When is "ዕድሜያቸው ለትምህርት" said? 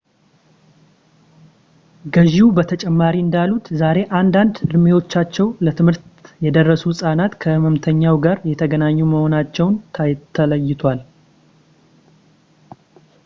4.67-6.07